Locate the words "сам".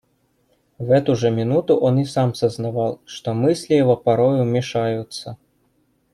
2.05-2.33